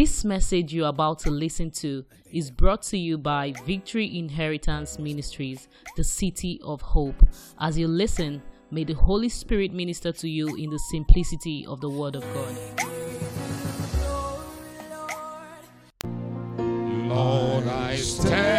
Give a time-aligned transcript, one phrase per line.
[0.00, 5.66] This message you're about to listen to is brought to you by Victory Inheritance Ministries,
[5.96, 7.20] the City of Hope.
[7.58, 8.40] As you listen,
[8.70, 12.56] may the Holy Spirit minister to you in the simplicity of the Word of God.
[17.08, 18.57] Lord, I stand,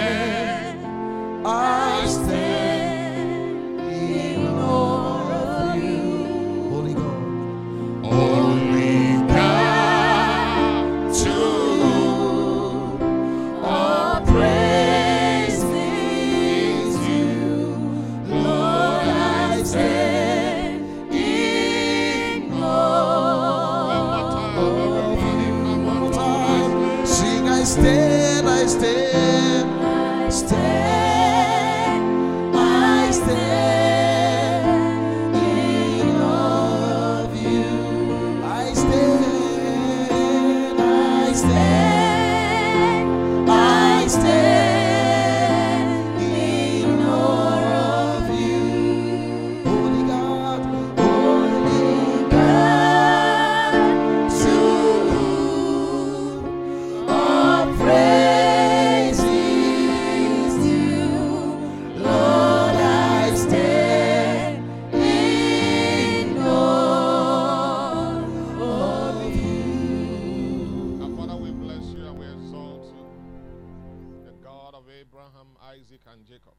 [75.30, 76.58] Abraham, Isaac, and Jacob.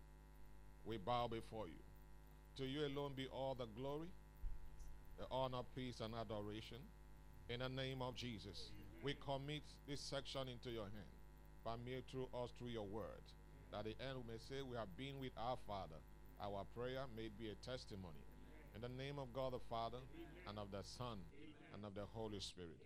[0.84, 1.82] We bow before you.
[2.58, 4.08] To you alone be all the glory,
[5.18, 6.78] the honor, peace, and adoration.
[7.48, 8.70] In the name of Jesus,
[9.02, 11.10] we commit this section into your hand.
[11.64, 13.24] Permeate through us through your word.
[13.72, 15.98] That the end we may say we have been with our Father.
[16.40, 18.22] Our prayer may be a testimony.
[18.74, 19.98] In the name of God the Father,
[20.48, 21.18] and of the Son,
[21.74, 22.78] and of the Holy Spirit.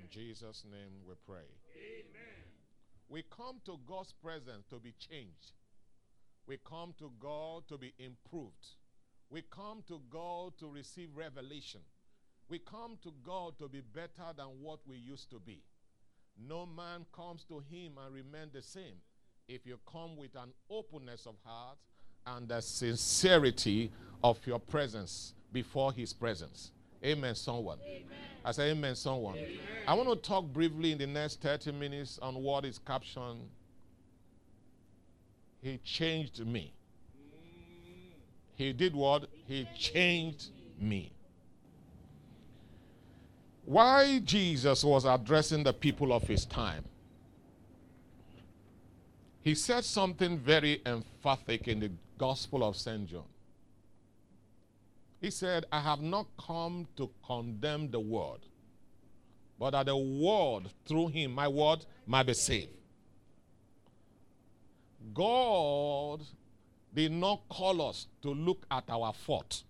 [0.00, 1.48] In Jesus' name we pray.
[3.08, 5.52] We come to God's presence to be changed.
[6.46, 8.66] We come to God to be improved.
[9.30, 11.80] We come to God to receive revelation.
[12.48, 15.62] We come to God to be better than what we used to be.
[16.48, 18.96] No man comes to him and remain the same
[19.48, 21.78] if you come with an openness of heart
[22.26, 23.90] and the sincerity
[24.22, 26.70] of your presence before his presence.
[27.04, 27.78] Amen, someone.
[28.44, 29.36] I say amen, someone.
[29.86, 33.40] I want to talk briefly in the next 30 minutes on what is captioned
[35.60, 36.72] He changed me.
[38.54, 39.28] He did what?
[39.46, 41.12] He changed me.
[43.64, 46.84] Why Jesus was addressing the people of his time,
[49.42, 53.08] he said something very emphatic in the Gospel of St.
[53.08, 53.24] John.
[55.22, 58.40] He said, I have not come to condemn the world,
[59.56, 62.72] but that the world through him, my word, might be saved.
[65.14, 66.22] God
[66.92, 69.62] did not call us to look at our fault.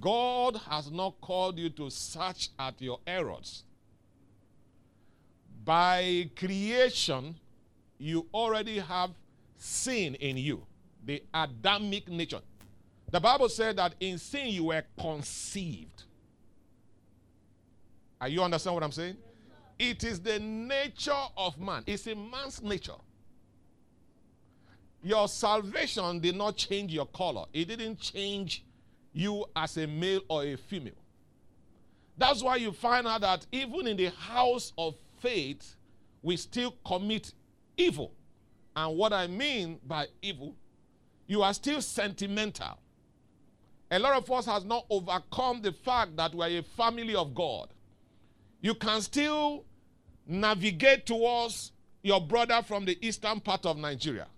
[0.00, 3.64] God has not called you to search at your errors.
[5.64, 7.34] By creation,
[7.98, 9.10] you already have
[9.56, 10.64] sin in you,
[11.04, 12.40] the Adamic nature.
[13.12, 16.04] The Bible said that in sin you were conceived.
[18.18, 19.18] Are you understand what I'm saying?
[19.78, 21.82] It is the nature of man.
[21.86, 22.92] It's a man's nature.
[25.02, 27.44] Your salvation did not change your color.
[27.52, 28.64] It didn't change
[29.12, 30.94] you as a male or a female.
[32.16, 35.76] That's why you find out that even in the house of faith,
[36.22, 37.34] we still commit
[37.76, 38.12] evil.
[38.74, 40.54] And what I mean by evil,
[41.26, 42.78] you are still sentimental.
[43.92, 47.34] A lot of us has not overcome the fact that we are a family of
[47.34, 47.68] God.
[48.62, 49.66] You can still
[50.26, 54.28] navigate towards your brother from the eastern part of Nigeria.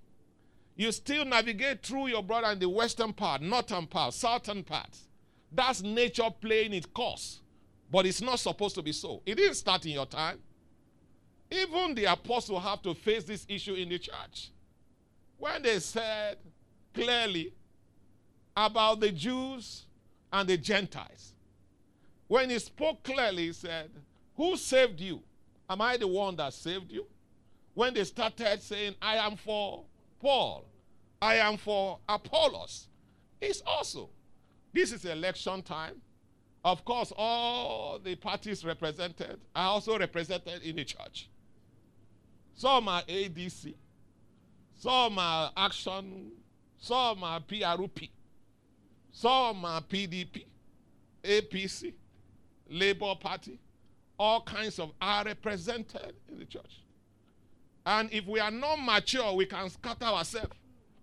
[0.74, 4.98] You still navigate through your brother in the western part, northern part, southern part.
[5.52, 7.40] That's nature playing its course.
[7.92, 9.22] But it's not supposed to be so.
[9.24, 10.40] It didn't start in your time.
[11.48, 14.50] Even the apostle have to face this issue in the church.
[15.38, 16.38] When they said
[16.92, 17.52] clearly
[18.56, 19.86] about the Jews
[20.32, 21.32] and the Gentiles.
[22.28, 23.90] When he spoke clearly, he said,
[24.36, 25.22] Who saved you?
[25.68, 27.06] Am I the one that saved you?
[27.74, 29.84] When they started saying, I am for
[30.20, 30.64] Paul,
[31.20, 32.88] I am for Apollos,
[33.40, 34.10] it's also.
[34.72, 36.00] This is election time.
[36.64, 41.28] Of course, all the parties represented are also represented in the church.
[42.54, 43.74] Some are ADC,
[44.76, 46.32] some are Action,
[46.78, 48.08] some are PRP,
[49.14, 50.44] some are PDP,
[51.22, 51.94] APC,
[52.68, 53.60] Labour Party,
[54.18, 56.82] all kinds of are represented in the church.
[57.86, 60.52] And if we are not mature, we can scatter ourselves.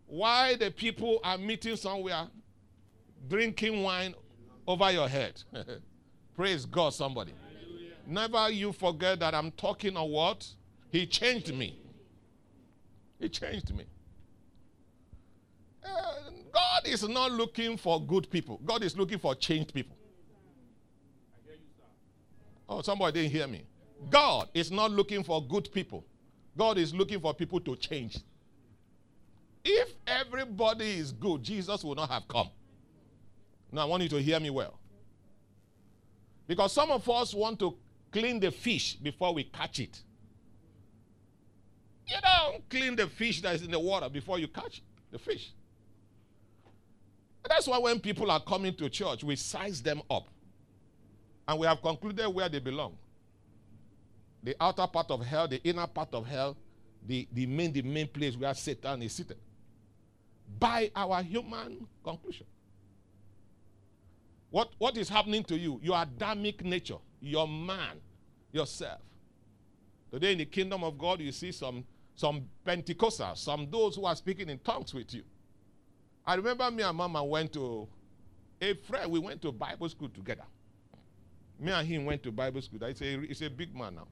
[0.08, 2.28] Why the people are meeting somewhere,
[3.30, 4.14] drinking wine
[4.68, 5.42] over your head?
[6.36, 7.34] Praise God, somebody.
[8.06, 10.46] Never you forget that I'm talking on what?
[10.90, 11.80] He changed me.
[13.20, 13.86] He changed me.
[15.86, 18.60] Uh, God is not looking for good people.
[18.66, 19.96] God is looking for changed people.
[22.68, 23.64] Oh, somebody didn't hear me.
[24.10, 26.06] God is not looking for good people.
[26.58, 28.18] God is looking for people to change.
[29.64, 32.50] If everybody is good, Jesus would not have come.
[33.72, 34.80] Now, I want you to hear me well.
[36.48, 37.78] Because some of us want to
[38.12, 40.02] clean the fish before we catch it.
[42.08, 44.82] You don't clean the fish that is in the water before you catch
[45.12, 45.54] the fish.
[47.48, 50.28] That's why when people are coming to church, we size them up.
[51.48, 52.98] And we have concluded where they belong.
[54.44, 56.56] The outer part of hell, the inner part of hell,
[57.06, 59.38] the, the main the main place where Satan is seated.
[60.60, 62.46] By our human conclusion.
[64.50, 65.80] What, what is happening to you?
[65.82, 67.98] Your Adamic nature, your man,
[68.52, 69.00] yourself.
[70.12, 71.86] Today in the kingdom of God, you see some,
[72.16, 75.24] some Pentecostals, some those who are speaking in tongues with you.
[76.26, 77.88] I remember me and Mama went to
[78.62, 80.44] a friend, we went to Bible school together.
[81.60, 82.80] Me and him went to Bible school.
[82.88, 84.08] He's a, he's a big man now.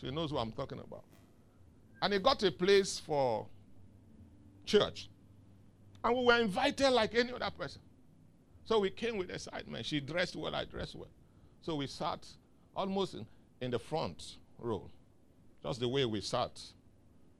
[0.00, 1.04] She knows who I'm talking about.
[2.00, 3.46] And he got a place for
[4.66, 5.08] church.
[6.02, 7.80] And we were invited like any other person.
[8.64, 9.86] So we came with excitement.
[9.86, 11.10] She dressed well, I dressed well.
[11.62, 12.26] So we sat
[12.74, 13.26] almost in,
[13.60, 14.88] in the front row,
[15.62, 16.60] just the way we sat,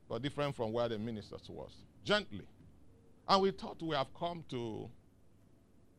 [0.08, 1.72] but different from where the ministers was.
[2.04, 2.46] Gently.
[3.32, 4.90] And we thought we have come to,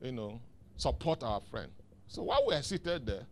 [0.02, 0.40] you know,
[0.78, 1.72] support our friend.
[2.06, 3.26] So while we were seated there,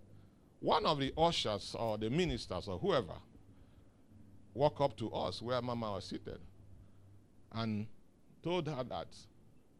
[0.60, 3.14] one of the ushers or the ministers or whoever
[4.56, 6.40] walked up to us where Mama was seated
[7.52, 7.86] and
[8.44, 9.10] told her that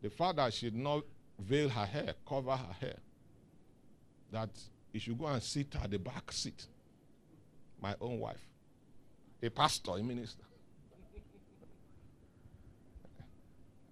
[0.04, 1.02] the father should not
[1.40, 2.98] veil her hair, cover her hair,
[4.32, 4.52] that
[4.94, 6.68] he should go and sit at the back seat.
[7.82, 8.46] My own wife,
[9.42, 10.44] a pastor, a minister.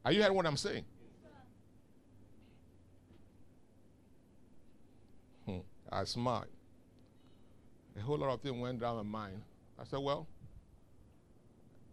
[0.05, 0.85] Are you hearing what I'm saying?
[5.45, 5.59] Hmm.
[5.91, 6.47] I smiled.
[7.97, 9.41] A whole lot of things went down my mind.
[9.77, 10.27] I said, well,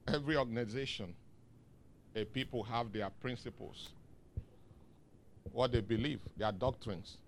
[0.07, 1.15] every organization,
[2.15, 3.91] a people have their principles,
[5.53, 7.19] what they believe, their doctrines.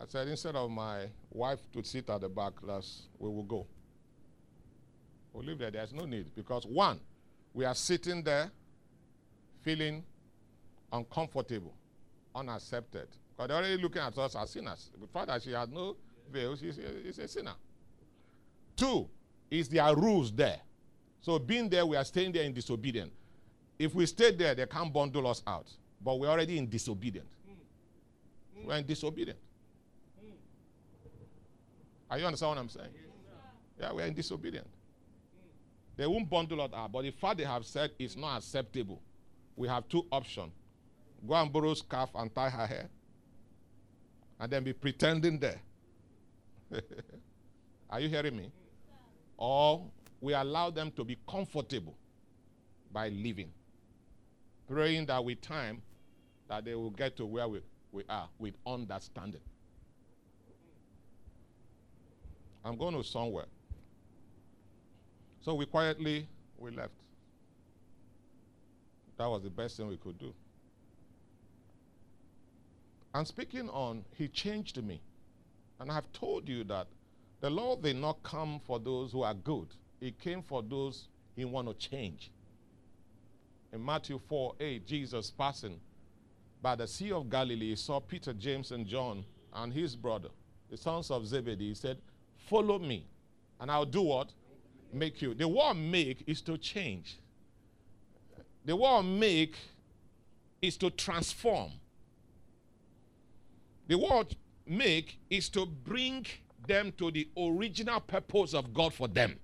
[0.00, 3.66] I said, instead of my wife to sit at the back, let's, we will go.
[5.32, 5.70] We'll leave there.
[5.70, 6.34] There's no need.
[6.34, 7.00] Because, one,
[7.54, 8.50] we are sitting there
[9.62, 10.04] feeling
[10.92, 11.72] uncomfortable,
[12.34, 13.08] unaccepted.
[13.30, 14.90] Because they're already looking at us as sinners.
[15.00, 15.96] The fact that she has no
[16.30, 17.54] veil, she's a, a sinner.
[18.76, 19.08] Two,
[19.50, 20.60] is there rules there.
[21.20, 23.12] So being there, we are staying there in disobedience.
[23.78, 25.66] If we stay there, they can't bundle us out.
[26.04, 27.32] But we're already in disobedience.
[28.62, 29.38] We're in disobedience.
[32.10, 32.90] Are you understand what I'm saying?
[33.80, 34.68] Yeah, we're in disobedience.
[35.96, 36.92] They won't bundle us out.
[36.92, 39.00] But the fact they have said it's not acceptable,
[39.56, 40.52] we have two options.
[41.26, 42.88] Go and borrow scarf and tie her hair.
[44.40, 45.60] And then be pretending there.
[47.90, 48.50] Are you hearing me?
[49.36, 49.86] Or
[50.20, 51.94] we allow them to be comfortable
[52.92, 53.52] by living.
[54.68, 55.82] Praying that with time
[56.48, 57.60] that they will get to where we,
[57.92, 59.40] we are with understanding.
[62.64, 63.44] I'm going to somewhere.
[65.44, 66.26] So we quietly
[66.58, 66.94] we left.
[69.18, 70.32] That was the best thing we could do.
[73.12, 75.02] And speaking on, he changed me.
[75.78, 76.86] And I've told you that
[77.42, 79.68] the Lord did not come for those who are good.
[80.00, 82.30] He came for those he want to change.
[83.70, 85.78] In Matthew 4 8, Jesus passing
[86.62, 90.30] by the Sea of Galilee, he saw Peter, James, and John and his brother,
[90.70, 91.68] the sons of Zebedee.
[91.68, 91.98] He said,
[92.48, 93.06] Follow me,
[93.60, 94.32] and I'll do what?
[94.94, 95.34] Make you.
[95.34, 97.18] The word make is to change.
[98.64, 99.56] The word make
[100.62, 101.72] is to transform.
[103.88, 104.36] The word
[104.66, 106.26] make is to bring
[106.66, 109.38] them to the original purpose of God for them.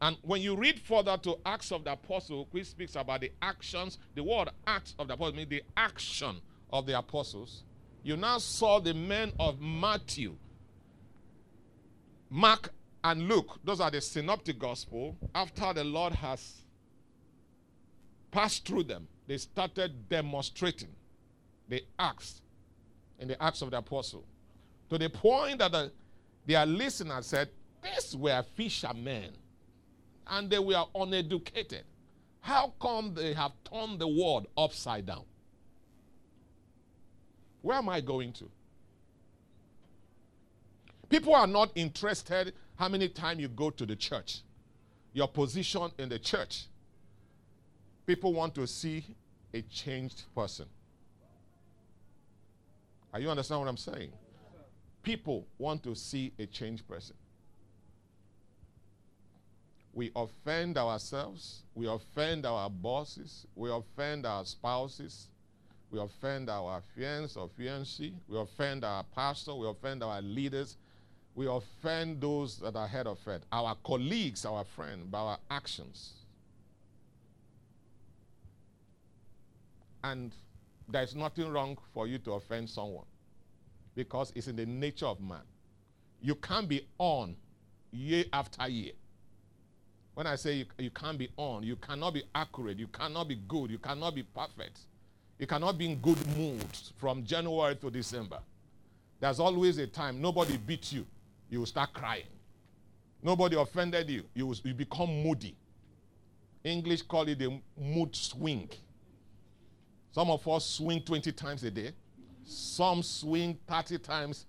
[0.00, 3.98] And when you read further to Acts of the Apostle, which speaks about the actions,
[4.14, 6.40] the word Acts of the Apostle means the action
[6.72, 7.64] of the apostles.
[8.04, 10.36] You now saw the men of Matthew,
[12.30, 12.70] Mark,
[13.04, 13.58] and Luke.
[13.64, 15.16] Those are the synoptic gospel.
[15.34, 16.62] After the Lord has
[18.30, 20.90] passed through them, they started demonstrating
[21.68, 22.40] the acts
[23.18, 24.24] in the Acts of the Apostle.
[24.90, 25.92] To the point that the,
[26.46, 27.48] their listeners said,
[27.82, 29.32] These were fishermen,
[30.26, 31.84] and they were uneducated.
[32.40, 35.24] How come they have turned the world upside down?
[37.60, 38.50] Where am I going to?
[41.08, 44.40] People are not interested how many times you go to the church,
[45.12, 46.66] your position in the church.
[48.06, 49.04] People want to see
[49.52, 50.66] a changed person.
[53.12, 54.12] Are you understand what I'm saying?
[55.02, 57.16] People want to see a changed person.
[59.94, 65.28] We offend ourselves, we offend our bosses, we offend our spouses,
[65.90, 70.76] we offend our fiancé or fiancée, we offend our pastor, we offend our leaders,
[71.34, 76.12] we offend those that are head of it, our colleagues, our friends, by our actions.
[80.02, 80.32] And
[80.88, 83.04] there's nothing wrong for you to offend someone
[83.94, 85.42] because it's in the nature of man.
[86.20, 87.36] You can't be on
[87.92, 88.92] year after year.
[90.14, 93.36] When I say you, you can't be on, you cannot be accurate, you cannot be
[93.46, 94.80] good, you cannot be perfect.
[95.38, 96.66] You cannot be in good mood
[96.96, 98.40] from January to December.
[99.20, 101.06] There's always a time nobody beats you,
[101.50, 102.26] you will start crying.
[103.22, 105.56] Nobody offended you, you, will, you become moody.
[106.64, 108.68] English call it a mood swing.
[110.12, 111.92] Some of us swing 20 times a day.
[112.44, 114.46] Some swing 30 times.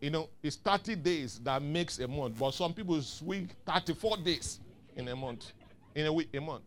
[0.00, 4.60] You know, it's 30 days that makes a month, but some people swing 34 days
[4.96, 5.52] in a month,
[5.94, 6.64] in a week, a month.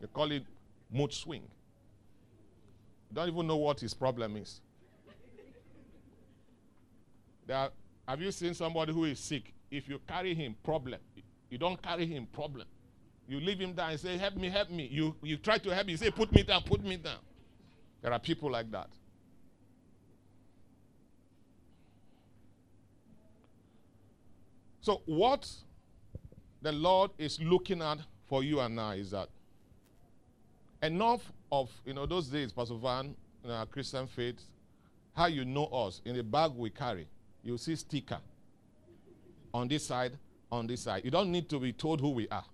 [0.00, 0.44] They call it
[0.90, 1.42] mood swing.
[3.10, 4.60] You don't even know what his problem is.
[7.46, 7.68] There
[8.12, 9.54] have you seen somebody who is sick?
[9.70, 11.00] If you carry him, problem.
[11.48, 12.66] You don't carry him, problem.
[13.26, 14.86] You leave him down and say, Help me, help me.
[14.92, 17.20] You, you try to help, you say, Put me down, put me down.
[18.02, 18.90] There are people like that.
[24.82, 25.50] So, what
[26.60, 27.96] the Lord is looking at
[28.28, 29.30] for you and I is that
[30.82, 34.42] enough of, you know, those days, Pastor Van, in our Christian faith,
[35.16, 37.08] how you know us, in the bag we carry,
[37.42, 38.18] you see sticker
[39.52, 40.12] on this side,
[40.50, 41.04] on this side.
[41.04, 42.44] You don't need to be told who we are.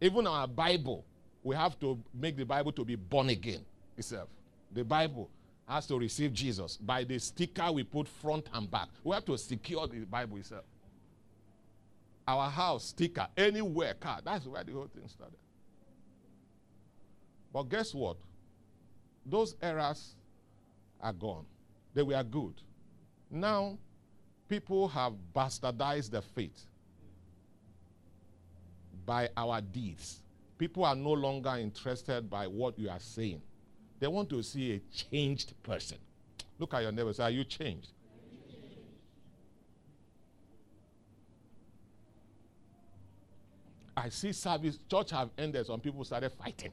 [0.00, 1.04] Even our Bible,
[1.42, 3.64] we have to make the Bible to be born again
[3.96, 4.28] itself.
[4.72, 5.30] The Bible
[5.68, 8.88] has to receive Jesus by the sticker we put front and back.
[9.04, 10.64] We have to secure the Bible itself.
[12.26, 14.20] Our house sticker, anywhere, car.
[14.24, 15.36] That's where the whole thing started.
[17.52, 18.16] But guess what?
[19.26, 20.14] Those errors
[21.00, 21.44] are gone.
[21.94, 22.54] They were good.
[23.34, 23.78] Now,
[24.46, 26.66] people have bastardized the faith
[29.06, 30.22] by our deeds.
[30.58, 33.40] People are no longer interested by what you are saying.
[33.98, 35.96] They want to see a changed person.
[36.58, 37.12] Look at your neighbor.
[37.14, 37.88] Say, are you changed?
[43.96, 46.72] I see service, church have ended, some people started fighting.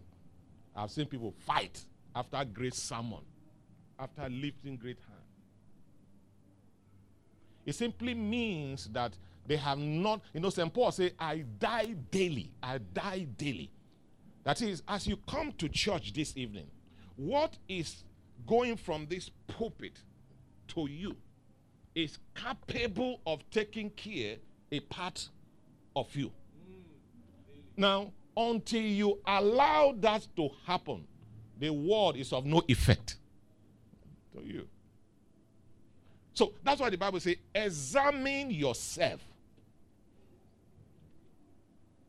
[0.75, 1.79] I've seen people fight
[2.15, 3.19] after great sermon,
[3.97, 5.19] after lifting great hand.
[7.65, 9.13] It simply means that
[9.45, 10.73] they have not, you know, St.
[10.73, 12.51] Paul say, I die daily.
[12.61, 13.71] I die daily.
[14.43, 16.67] That is, as you come to church this evening,
[17.15, 18.03] what is
[18.47, 19.99] going from this pulpit
[20.69, 21.15] to you
[21.95, 24.37] is capable of taking care
[24.71, 25.27] a part
[25.95, 26.31] of you.
[27.75, 31.05] Now, until you allow that to happen,
[31.59, 33.17] the word is of no effect
[34.33, 34.67] to you.
[36.39, 39.19] So that's why the Bible says, examine yourself.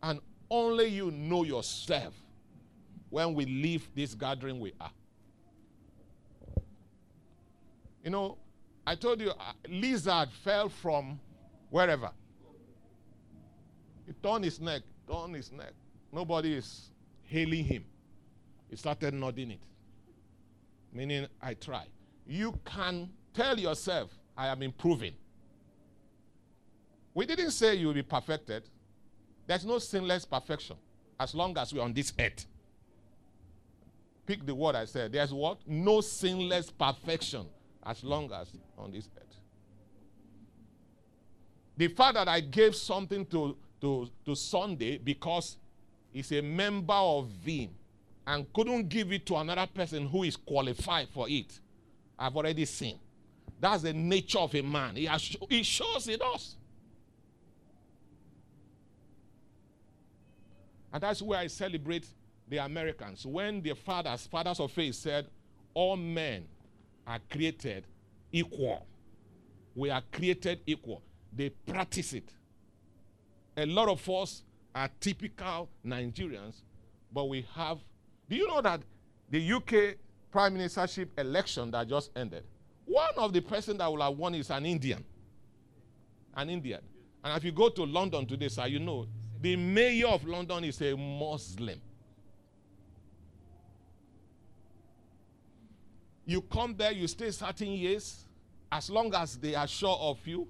[0.00, 2.14] And only you know yourself
[3.08, 4.92] when we leave this gathering we are.
[8.04, 8.38] You know,
[8.86, 11.18] I told you, uh, lizard fell from
[11.70, 12.12] wherever.
[14.06, 15.72] He turned his neck, turned his neck.
[16.12, 16.92] Nobody is
[17.24, 17.84] hailing him.
[18.68, 19.62] He started nodding it.
[20.92, 21.86] Meaning, I try.
[22.28, 25.12] You can tell yourself, I am improving.
[27.12, 28.62] We didn't say you will be perfected.
[29.46, 30.76] There's no sinless perfection
[31.18, 32.46] as long as we're on this earth.
[34.24, 35.12] Pick the word I said.
[35.12, 35.58] There's what?
[35.66, 37.48] No sinless perfection
[37.84, 39.36] as long as on this earth.
[41.76, 45.58] The fact that I gave something to, to, to Sunday because
[46.12, 47.68] he's a member of Vim
[48.26, 51.60] and couldn't give it to another person who is qualified for it,
[52.18, 52.98] I've already seen.
[53.60, 54.96] That's the nature of a man.
[54.96, 56.56] He, has, he shows it us.
[60.92, 62.06] And that's where I celebrate
[62.48, 63.24] the Americans.
[63.24, 65.26] When their fathers, fathers of faith, said,
[65.74, 66.44] All men
[67.06, 67.84] are created
[68.32, 68.86] equal.
[69.74, 71.02] We are created equal.
[71.32, 72.28] They practice it.
[73.56, 74.42] A lot of us
[74.74, 76.54] are typical Nigerians,
[77.12, 77.78] but we have.
[78.28, 78.80] Do you know that
[79.28, 79.96] the UK
[80.30, 82.44] prime ministership election that just ended,
[82.90, 85.04] one of the person that will have won is an Indian.
[86.34, 86.80] An Indian.
[87.22, 89.06] And if you go to London today, sir, you know
[89.40, 91.80] the mayor of London is a Muslim.
[96.26, 98.24] You come there, you stay certain years,
[98.72, 100.48] as long as they are sure of you,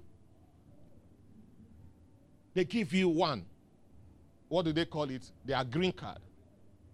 [2.55, 3.45] they give you one.
[4.49, 5.29] What do they call it?
[5.45, 6.19] Their green card.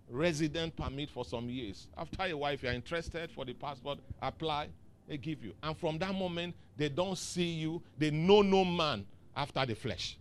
[0.10, 1.88] Resident permit for some years.
[1.98, 4.68] After a while, if you're interested for the passport, apply,
[5.08, 5.54] they give you.
[5.64, 10.18] And from that moment, they don't see you, they know no man after the flesh.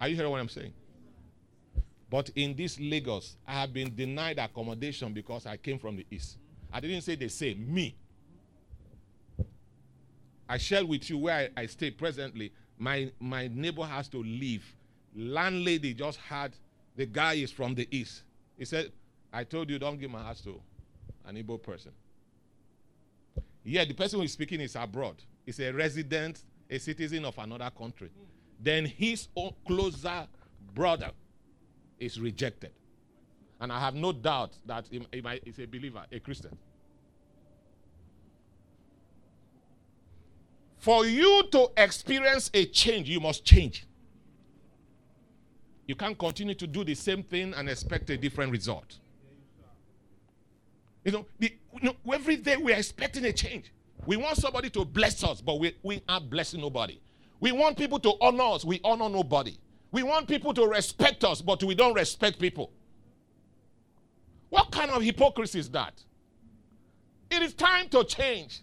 [0.00, 0.72] Are you hearing what I'm saying?
[2.10, 6.38] But in this Lagos, I have been denied accommodation because I came from the east.
[6.72, 7.94] I didn't say they say me.
[10.48, 12.52] I shared with you where I, I stay presently.
[12.78, 14.64] My my neighbor has to leave.
[15.14, 16.54] Landlady just had
[16.96, 18.22] the guy is from the east.
[18.56, 18.92] He said,
[19.32, 20.60] I told you don't give my house to
[21.28, 21.92] an Igbo person.
[23.64, 25.16] Yeah, the person who is speaking is abroad.
[25.44, 28.10] He's a resident, a citizen of another country.
[28.60, 29.28] Then his
[29.66, 30.26] closer
[30.74, 31.10] brother
[31.98, 32.72] is rejected.
[33.60, 36.56] And I have no doubt that he, he might, a believer, a Christian.
[40.78, 43.86] For you to experience a change, you must change.
[45.86, 48.98] You can't continue to do the same thing and expect a different result.
[51.04, 53.72] You know, the, you know, every day we are expecting a change.
[54.06, 57.00] We want somebody to bless us, but we, we aren't blessing nobody.
[57.40, 59.56] We want people to honor us, we honor nobody.
[59.90, 62.72] We want people to respect us, but we don't respect people.
[64.50, 66.02] What kind of hypocrisy is that?
[67.30, 68.62] It is time to change.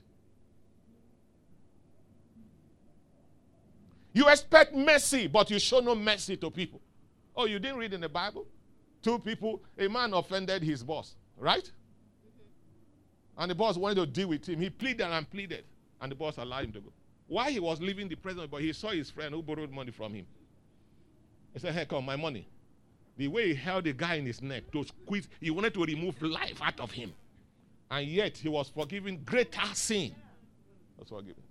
[4.13, 6.81] You expect mercy, but you show no mercy to people.
[7.35, 8.48] Oh, you didn't read in the Bible?
[9.01, 11.69] Two people, a man offended his boss, right?
[13.37, 14.59] And the boss wanted to deal with him.
[14.61, 15.65] He pleaded and pleaded,
[16.01, 16.93] and the boss allowed him to go.
[17.27, 20.13] Why he was leaving the prison, but he saw his friend who borrowed money from
[20.13, 20.25] him.
[21.53, 22.48] He said, Hey, come, my money.
[23.17, 26.21] The way he held the guy in his neck to squeeze, he wanted to remove
[26.21, 27.13] life out of him.
[27.89, 30.13] And yet he was forgiven greater sin.
[30.98, 31.43] That's forgiven.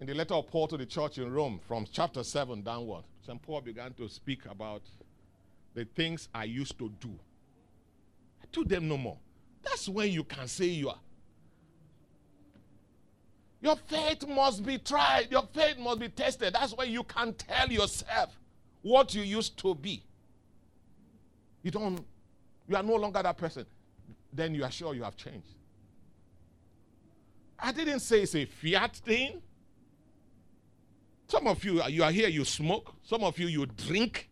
[0.00, 3.40] In the letter of Paul to the church in Rome, from chapter 7 downward, St.
[3.42, 4.82] Paul began to speak about
[5.78, 7.10] the things I used to do.
[8.42, 9.16] I do them no more.
[9.62, 10.98] That's when you can say you are.
[13.60, 15.28] Your faith must be tried.
[15.30, 16.54] Your faith must be tested.
[16.54, 18.36] That's why you can tell yourself
[18.82, 20.02] what you used to be.
[21.62, 22.04] You don't,
[22.68, 23.64] you are no longer that person.
[24.32, 25.54] Then you are sure you have changed.
[27.56, 29.40] I didn't say it's a fiat thing.
[31.28, 32.94] Some of you, you are here, you smoke.
[33.04, 34.27] Some of you, you drink.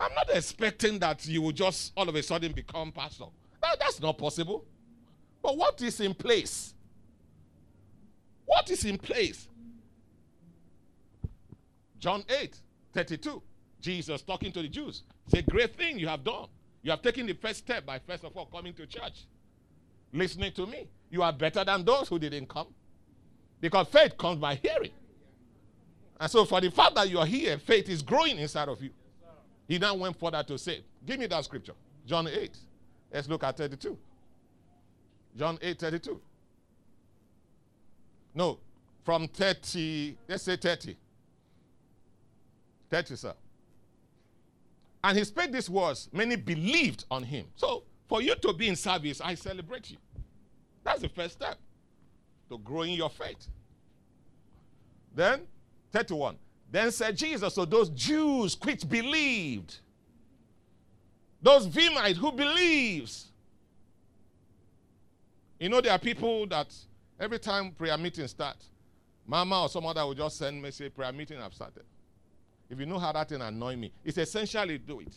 [0.00, 3.24] I'm not expecting that you will just all of a sudden become pastor.
[3.62, 4.64] That, that's not possible.
[5.42, 6.74] But what is in place?
[8.44, 9.48] What is in place?
[11.98, 12.60] John 8,
[12.92, 13.42] 32.
[13.80, 15.02] Jesus talking to the Jews.
[15.26, 16.46] It's a great thing you have done.
[16.82, 19.26] You have taken the first step by first of all coming to church,
[20.12, 20.88] listening to me.
[21.10, 22.68] You are better than those who didn't come.
[23.60, 24.92] Because faith comes by hearing.
[26.20, 28.90] And so, for the fact that you are here, faith is growing inside of you.
[29.68, 31.74] He now went further to say, Give me that scripture.
[32.06, 32.56] John 8.
[33.12, 33.96] Let's look at 32.
[35.36, 36.20] John 8 32.
[38.34, 38.58] No,
[39.04, 40.96] from 30, let's say 30.
[42.90, 43.34] 30, sir.
[45.04, 47.46] And he spake these words, many believed on him.
[47.56, 49.96] So, for you to be in service, I celebrate you.
[50.82, 51.58] That's the first step
[52.48, 53.48] to growing your faith.
[55.14, 55.42] Then,
[55.92, 56.36] 31.
[56.70, 59.76] Then said Jesus, so those Jews which believed,
[61.40, 63.28] those Vimites who believes.
[65.58, 66.74] You know, there are people that
[67.18, 68.66] every time prayer meeting starts,
[69.26, 71.84] mama or some other will just send me, say, prayer meeting have started.
[72.68, 75.14] If you know how that thing annoy me, it's essentially do it.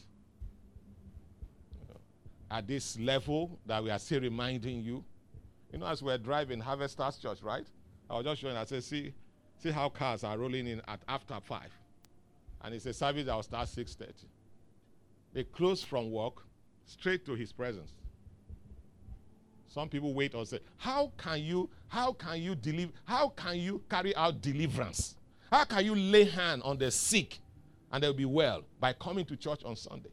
[2.51, 5.03] at this level that we are still reminding you.
[5.71, 7.65] You know, as we're driving Harvesters Church, right?
[8.09, 9.13] I was just showing, I said, see,
[9.61, 11.71] see how cars are rolling in at after five.
[12.63, 14.07] And it's a service that will start 6.30.
[15.33, 16.43] They close from work
[16.85, 17.91] straight to his presence.
[19.67, 23.81] Some people wait and say, How can you, how can you deliver, how can you
[23.89, 25.15] carry out deliverance?
[25.49, 27.39] How can you lay hand on the sick
[27.91, 30.11] and they'll be well by coming to church on Sunday.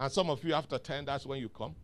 [0.00, 1.74] And some of you, after 10, that's when you come.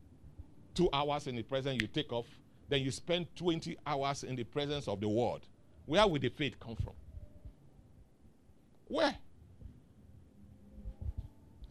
[0.75, 2.27] Two hours in the presence, you take off.
[2.69, 5.43] Then you spend 20 hours in the presence of the word.
[5.87, 6.95] Where will the faith come from?
[8.89, 9.17] Where?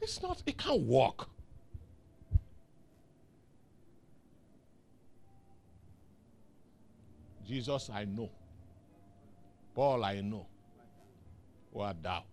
[0.02, 1.30] It's not, it can't work.
[7.46, 8.30] Jesus, I know.
[9.74, 10.46] Paul, I know.
[11.72, 12.24] What thou?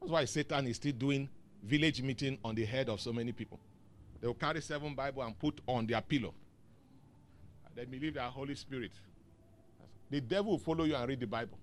[0.00, 1.28] That's why Satan is still doing
[1.62, 3.58] village meeting on the head of so many people.
[4.20, 6.34] They will carry seven Bible and put on their pillow.
[7.74, 8.92] They believe are Holy Spirit.
[10.10, 11.58] The devil will follow you and read the Bible.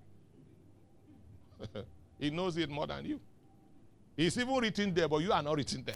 [2.19, 3.19] he knows it more than you.
[4.17, 5.95] It's even written there, but you are not written there.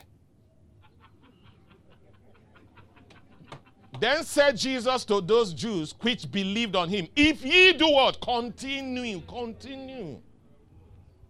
[4.00, 8.20] then said Jesus to those Jews which believed on him, If ye do what?
[8.20, 10.20] Continue, continue,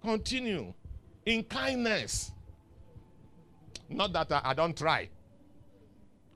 [0.01, 0.73] continue
[1.25, 2.32] in kindness.
[3.89, 5.10] Not that I, I don't try.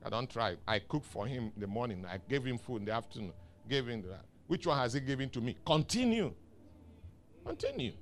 [0.04, 0.56] I don't try.
[0.68, 2.04] I cook for him in the morning.
[2.06, 3.32] I gave him food in the afternoon.
[3.68, 4.24] Gave him that.
[4.46, 5.56] Which one has he given to me?
[5.64, 6.32] Continue.
[7.46, 7.92] Continue.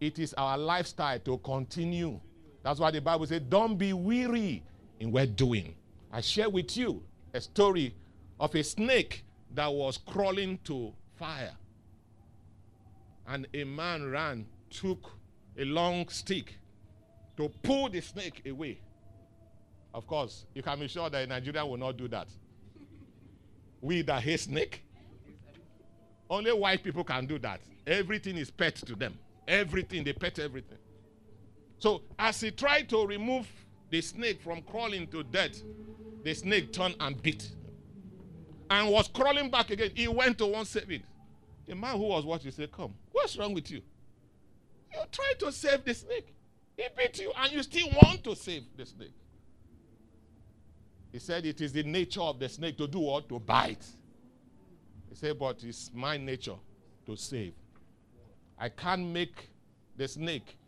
[0.00, 2.20] It is our lifestyle to continue.
[2.62, 4.62] That's why the Bible says, Don't be weary
[5.00, 5.74] in well doing.
[6.12, 7.02] I share with you
[7.34, 7.94] a story
[8.38, 11.52] of a snake that was crawling to fire.
[13.26, 15.10] And a man ran, took
[15.58, 16.54] a long stick
[17.36, 18.80] to pull the snake away.
[19.92, 22.28] Of course, you can be sure that a Nigerian will not do that.
[23.80, 24.82] We that hate snake,
[26.30, 27.60] only white people can do that.
[27.86, 29.18] Everything is pet to them.
[29.46, 30.78] Everything, they pet everything.
[31.78, 33.46] So as he tried to remove
[33.90, 35.62] the snake from crawling to death,
[36.22, 37.50] the snake turned and bit.
[38.70, 39.92] And was crawling back again.
[39.94, 41.02] He went to one save it.
[41.66, 43.80] The man who was watching said, Come, what's wrong with you?
[44.92, 46.34] You try to save the snake.
[46.76, 49.14] He bit you, and you still want to save the snake.
[51.12, 53.28] He said it is the nature of the snake to do what?
[53.28, 53.84] To bite.
[55.08, 56.56] He said, but it's my nature
[57.06, 57.54] to save.
[58.58, 59.48] I can't make
[59.96, 60.58] the snake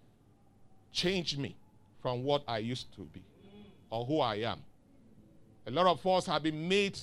[0.92, 1.57] change me
[2.00, 3.22] from what I used to be
[3.90, 4.61] or who I am.
[5.66, 6.98] A lot of us have been made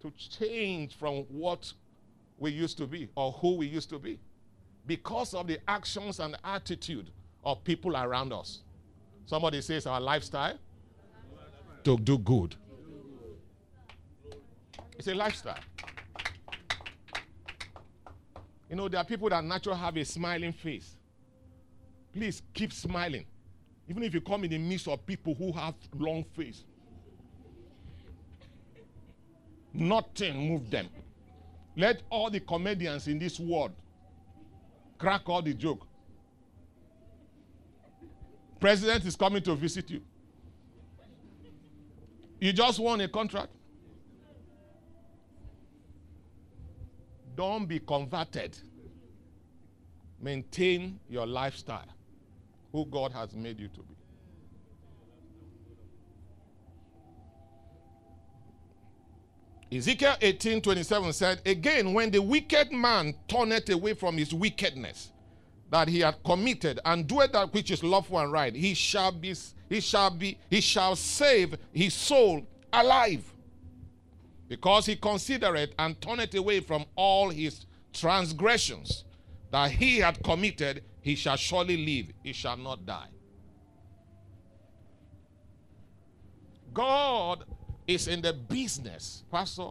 [0.00, 1.72] to change from what
[2.38, 4.18] we used to be or who we used to be
[4.86, 7.10] because of the actions and attitude
[7.44, 8.62] of people around us.
[9.26, 10.58] Somebody says our lifestyle
[11.84, 12.56] to do good.
[15.00, 15.56] It's a lifestyle.
[18.68, 20.94] You know, there are people that naturally have a smiling face.
[22.12, 23.24] Please keep smiling.
[23.88, 26.64] Even if you come in the midst of people who have long face.
[29.72, 30.90] Nothing move them.
[31.78, 33.72] Let all the comedians in this world
[34.98, 35.86] crack all the joke.
[38.60, 40.02] President is coming to visit you.
[42.38, 43.54] You just won a contract.
[47.36, 48.56] Don't be converted.
[50.20, 51.88] Maintain your lifestyle,
[52.72, 53.94] who God has made you to be.
[59.72, 65.12] Ezekiel 18 27 said, Again, when the wicked man turneth away from his wickedness
[65.70, 69.34] that he had committed and doeth that which is lawful and right, he shall be,
[69.68, 73.32] he shall be, he shall save his soul alive.
[74.50, 79.04] Because he considereth and turneth away from all his transgressions
[79.52, 83.10] that he had committed, he shall surely live, he shall not die.
[86.74, 87.44] God
[87.86, 89.70] is in the business, Pastor,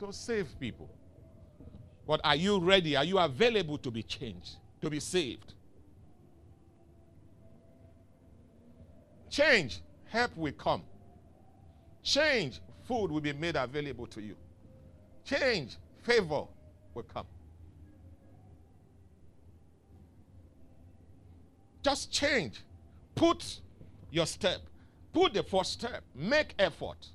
[0.00, 0.90] to save people.
[2.06, 2.94] But are you ready?
[2.94, 5.54] Are you available to be changed, to be saved?
[9.30, 10.82] Change, help will come.
[12.02, 14.34] Change, food will be made available to you.
[15.24, 16.44] Change, favor
[16.94, 17.26] will come.
[21.82, 22.60] Just change.
[23.14, 23.60] Put
[24.10, 24.60] your step
[25.12, 26.02] Put the first step.
[26.14, 27.08] Make effort.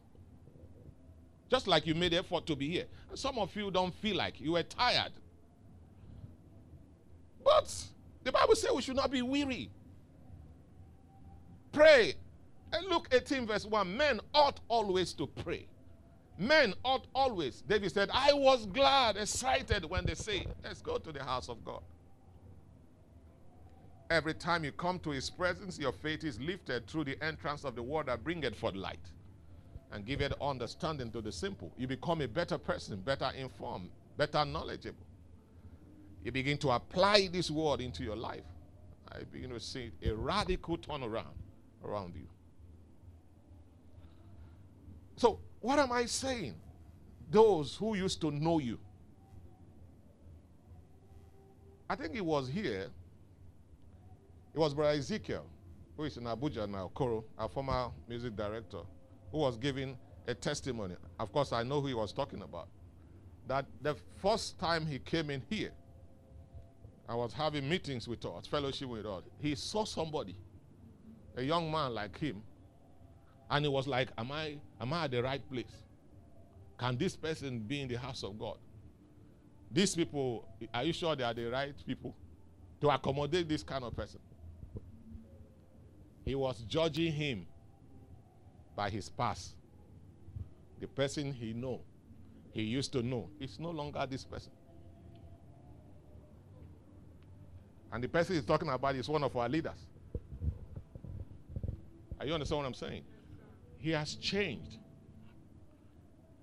[1.50, 2.86] Just like you made effort to be here.
[3.14, 5.12] some of you don't feel like you were tired.
[7.44, 7.74] But
[8.24, 9.70] the Bible says we should not be weary.
[11.72, 12.16] Pray.
[12.76, 15.66] And Luke 18, verse 1 Men ought always to pray.
[16.38, 17.62] Men ought always.
[17.62, 21.64] David said, I was glad, excited when they say, Let's go to the house of
[21.64, 21.82] God.
[24.10, 27.76] Every time you come to his presence, your faith is lifted through the entrance of
[27.76, 29.00] the word that bringeth forth light
[29.94, 31.72] and giveth understanding to the simple.
[31.78, 35.06] You become a better person, better informed, better knowledgeable.
[36.24, 38.44] you begin to apply this word into your life,
[39.12, 41.38] I begin to see a radical turnaround
[41.84, 42.28] around you.
[45.16, 46.56] So, what am I saying?
[47.32, 48.80] Those who used to know you.
[51.90, 52.88] I think it was here.
[54.54, 55.46] It was Brother Ezekiel,
[55.98, 58.80] who is in Abuja now, Koro, our former music director,
[59.32, 59.98] who was giving
[60.28, 60.96] a testimony.
[61.20, 62.68] Of course, I know who he was talking about.
[63.48, 65.72] That the first time he came in here,
[67.08, 69.24] I was having meetings with us, fellowship with us.
[69.40, 70.36] He saw somebody,
[71.36, 72.42] a young man like him,
[73.50, 75.84] and it was like, Am I am I at the right place?
[76.78, 78.58] Can this person be in the house of God?
[79.72, 82.16] These people, are you sure they are the right people
[82.82, 84.20] to accommodate this kind of person?
[86.24, 87.46] He was judging him
[88.76, 89.56] by his past.
[90.80, 91.82] The person he know,
[92.52, 94.52] he used to know, is no longer this person.
[97.92, 99.86] And the person he's talking about is one of our leaders.
[102.20, 103.04] Are you understand what I'm saying?
[103.86, 104.80] He has changed.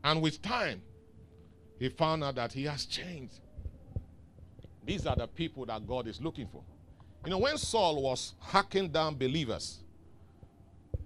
[0.04, 0.80] And with time,
[1.76, 3.40] he found out that he has changed.
[4.86, 6.62] These are the people that God is looking for.
[7.24, 9.80] You know, when Saul was hacking down believers,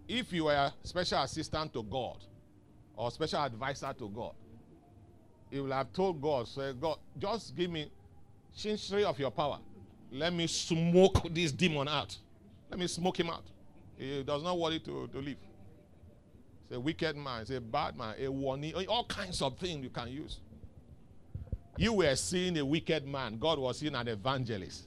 [0.07, 2.19] if you were a special assistant to God
[2.95, 4.35] or special advisor to God,
[5.51, 7.91] he will have told God, say, God, just give me
[8.55, 9.59] three of your power.
[10.13, 12.15] Let me smoke this demon out.
[12.69, 13.45] Let me smoke him out.
[13.97, 15.39] He does not it to, to live.
[16.71, 20.39] A wicked man, a bad man, a warning, all kinds of things you can use.
[21.77, 24.87] You were seeing a wicked man, God was seeing an evangelist.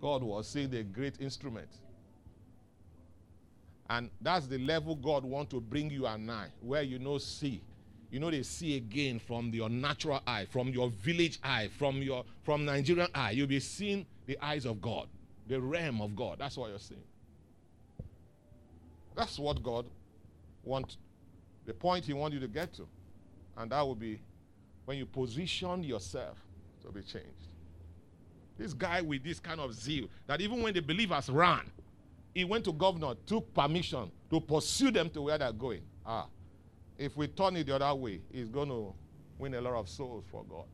[0.00, 1.68] God was seeing a great instrument.
[3.90, 7.62] And that's the level God wants to bring you and I, where you know see.
[8.10, 12.24] You know they see again from your natural eye, from your village eye, from your
[12.42, 13.32] from Nigerian eye.
[13.32, 15.08] You'll be seeing the eyes of God,
[15.46, 16.38] the realm of God.
[16.38, 17.02] That's what you're seeing.
[19.14, 19.86] That's what God
[20.68, 20.98] wants,
[21.66, 22.86] the point He wants you to get to.
[23.56, 24.20] And that will be
[24.84, 26.38] when you position yourself
[26.82, 27.48] to be changed.
[28.56, 31.70] This guy with this kind of zeal, that even when the believers ran,
[32.34, 35.82] he went to governor, took permission to pursue them to where they're going.
[36.06, 36.26] Ah,
[36.96, 38.92] if we turn it the other way, he's going to
[39.38, 40.64] win a lot of souls for God.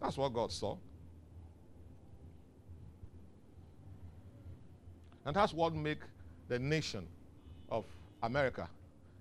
[0.00, 0.76] That's what God saw.
[5.24, 5.98] And that's what make
[6.48, 7.06] the nation
[7.68, 7.84] of
[8.22, 8.68] America.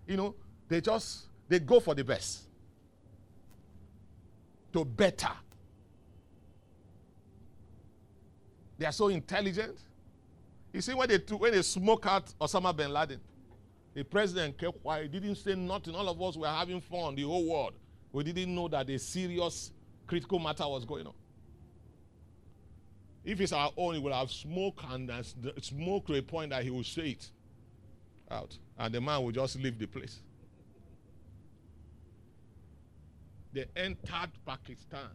[0.07, 0.35] You know,
[0.67, 2.43] they just they go for the best.
[4.73, 5.31] To better.
[8.77, 9.77] They are so intelligent.
[10.71, 13.19] You see, when they, when they smoke out Osama bin Laden,
[13.93, 15.95] the president kept quiet, didn't say nothing.
[15.95, 17.73] All of us were having fun, the whole world.
[18.12, 19.71] We didn't know that a serious
[20.07, 21.13] critical matter was going on.
[23.25, 25.12] If it's our own, he will have smoke and
[25.62, 27.29] smoke to a point that he will say it
[28.31, 28.57] out.
[28.79, 30.19] And the man will just leave the place.
[33.51, 35.09] They entered Pakistan,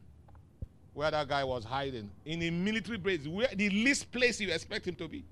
[0.92, 4.86] where that guy was hiding, in a military base, where the least place you expect
[4.86, 5.24] him to be.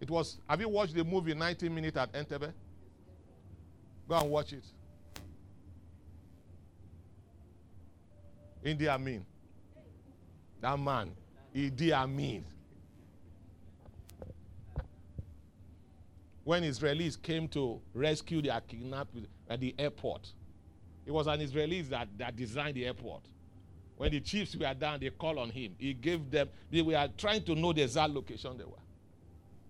[0.00, 2.52] It was, have you watched the movie 90 Minutes at Entebbe?
[4.08, 4.64] Go and watch it.
[8.64, 9.26] Idi Amin.
[10.60, 11.10] That man,
[11.54, 12.44] Idi Amin.
[16.48, 19.14] When Israelis came to rescue their kidnapped
[19.50, 20.32] at the airport,
[21.04, 23.20] it was an Israelis that, that designed the airport.
[23.98, 25.74] When the chiefs were down, they called on him.
[25.76, 28.80] He gave them, they were trying to know the exact location they were.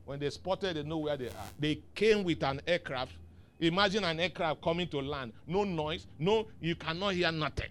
[0.05, 1.49] When they spotted, they know where they are.
[1.59, 3.11] They came with an aircraft.
[3.59, 5.33] Imagine an aircraft coming to land.
[5.49, 7.71] No noise, no, you cannot hear nothing.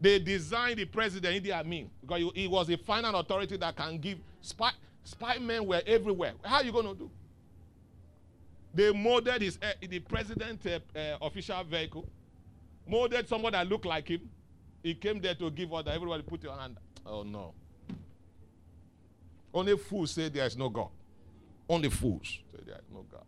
[0.00, 4.16] They designed the president, Idi Amin, because he was a final authority that can give
[4.40, 4.70] spy,
[5.04, 6.32] spy men were everywhere.
[6.42, 7.10] How are you going to do?
[8.74, 12.08] They molded his uh, the president uh, uh, official vehicle,
[12.86, 14.28] molded someone that looked like him.
[14.82, 15.90] He came there to give order.
[15.90, 16.76] Everybody put your hand.
[17.04, 17.52] Oh no.
[19.52, 20.88] Only fools say there is no God.
[21.68, 23.24] Only fools say there is no God.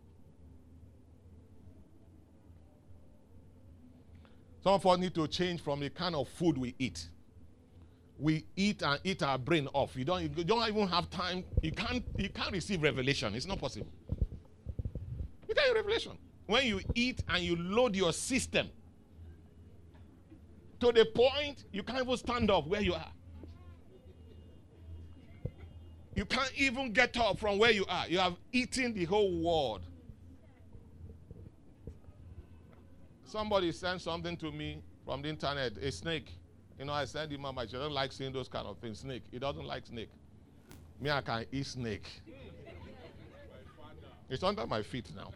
[4.62, 7.08] Some of us need to change from the kind of food we eat.
[8.18, 9.96] We eat and eat our brain off.
[9.96, 11.44] You don't, you don't even have time.
[11.62, 13.34] You can't, you can't receive revelation.
[13.34, 13.88] It's not possible.
[15.48, 16.12] You can't revelation.
[16.46, 18.68] When you eat and you load your system
[20.80, 23.10] to the point you can't even stand up where you are.
[26.14, 28.06] You can't even get up from where you are.
[28.06, 29.82] You have eaten the whole world.
[33.24, 36.32] Somebody sent something to me from the internet, a snake.
[36.78, 37.46] You know, I send him.
[37.66, 39.00] She doesn't like seeing those kind of things.
[39.00, 39.22] Snake.
[39.30, 40.10] He doesn't like snake.
[41.00, 42.08] Me, I can eat snake.
[44.28, 45.30] It's under my feet now.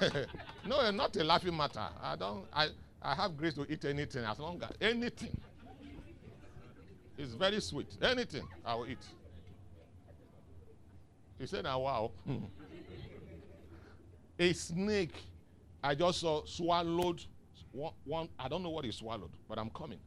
[0.66, 1.86] no, not a laughing matter.
[2.02, 2.46] I don't.
[2.52, 2.68] I
[3.02, 5.36] I have grace to eat anything as long as anything.
[7.18, 7.96] It's very sweet.
[8.00, 9.04] Anything I will eat.
[11.38, 12.44] He said, "Now, wow." Hmm.
[14.38, 15.14] a snake
[15.82, 17.22] I just saw swallowed
[17.74, 18.28] one, one.
[18.38, 19.98] I don't know what he swallowed, but I'm coming.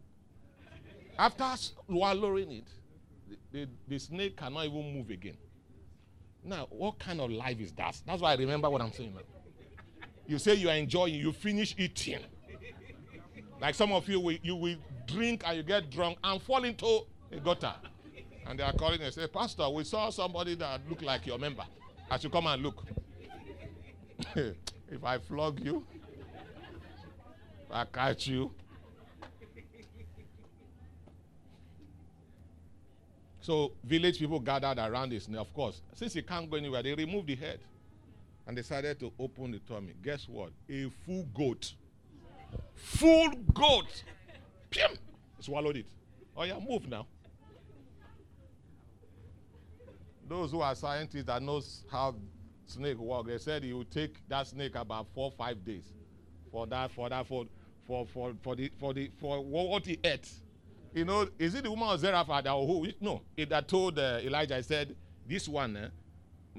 [1.20, 1.46] After
[1.86, 2.68] swallowing it,
[3.52, 5.38] the, the, the snake cannot even move again.
[6.44, 8.00] Now, what kind of life is that?
[8.06, 9.22] That's why I remember what I'm saying now.
[10.28, 12.20] You say you are enjoying, you finish eating.
[13.60, 14.78] Like some of you, will, you will
[15.08, 17.02] drink and you get drunk and fall into
[17.32, 17.74] a gutter.
[18.46, 21.64] And they are calling and say, Pastor, we saw somebody that looked like your member.
[22.10, 22.84] I should come and look.
[24.36, 25.86] if I flog you,
[27.72, 28.52] I catch you.
[33.40, 35.28] So village people gathered around this.
[35.34, 37.60] Of course, since he can't go anywhere, they removed the head
[38.46, 39.94] and decided to open the tummy.
[40.04, 40.52] Guess what?
[40.70, 41.74] A full goat.
[42.76, 44.04] Full goat.
[44.70, 44.92] Pim!
[45.40, 45.86] Swallowed it.
[46.36, 47.08] Oh yeah, move now.
[50.28, 52.16] Those who are scientists that knows how
[52.66, 55.86] snake work, they said it would take that snake about four five days
[56.52, 57.46] for that for that for
[57.88, 60.30] for for for the for the for what he ate.
[60.94, 64.58] You know, is it the woman of Zarephath who no it that told uh, Elijah?
[64.58, 64.96] I said
[65.28, 65.78] this one.
[65.78, 65.88] Eh,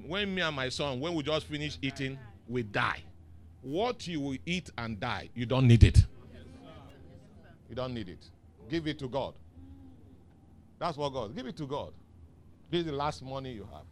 [0.07, 3.03] when me and my son, when we just finish eating, we die.
[3.63, 6.05] What you will eat and die, you don't need it.
[7.69, 8.25] You don't need it.
[8.71, 9.35] Give it to God.
[10.79, 11.35] That's what God.
[11.35, 11.93] Give it to God.
[12.71, 13.85] This is the last money you have.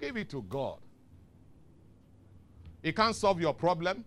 [0.00, 0.78] Give it to God.
[2.82, 4.04] It can't solve your problem,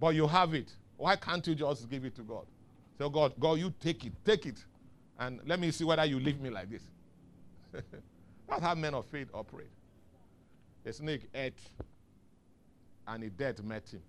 [0.00, 0.72] but you have it.
[0.96, 2.46] Why can't you just give it to God?
[2.98, 4.64] So oh, God, God, you take it, take it,
[5.18, 6.82] and let me see whether you leave me like this.
[8.48, 9.70] That's how men of faith operate.
[10.86, 11.58] A snake ate,
[13.08, 14.02] and a death met him.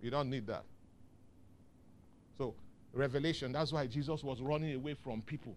[0.00, 0.64] You don't need that.
[2.38, 2.54] So,
[2.94, 5.54] revelation, that's why Jesus was running away from people,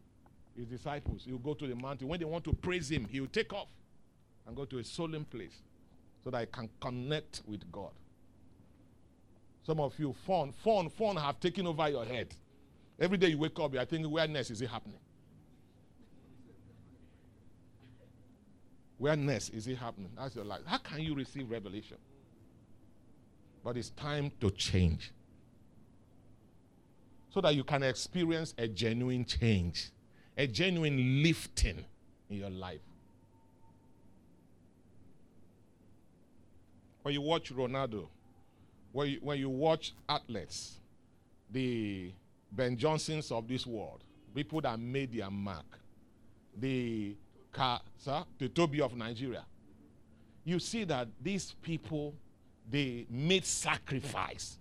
[0.57, 1.21] his disciples.
[1.25, 2.07] He'll go to the mountain.
[2.07, 3.69] When they want to praise him, he'll take off
[4.45, 5.61] and go to a solemn place
[6.23, 7.91] so that I can connect with God.
[9.65, 12.35] Some of you, phone, phone, phone have taken over your head.
[12.99, 14.99] Every day you wake up, you're thinking, where next is it happening?
[18.97, 20.11] Where next is it happening?
[20.17, 20.61] That's your life.
[20.65, 21.97] How can you receive revelation?
[23.63, 25.11] But it's time to change.
[27.29, 29.89] So that you can experience a genuine change,
[30.37, 31.83] a genuine lifting
[32.29, 32.81] in your life.
[37.03, 38.07] When you watch Ronaldo,
[38.91, 40.79] when you, when you watch athletes,
[41.51, 42.11] the
[42.51, 45.65] Ben Johnsons of this world, people that made their mark,
[46.57, 47.15] the
[47.97, 49.45] sir, the Toby of Nigeria,
[50.43, 52.15] you see that these people
[52.69, 54.57] they made sacrifice.